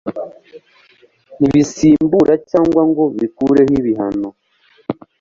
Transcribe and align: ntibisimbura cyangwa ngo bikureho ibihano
ntibisimbura 1.39 2.33
cyangwa 2.49 2.81
ngo 2.89 3.03
bikureho 3.19 3.71
ibihano 3.79 4.29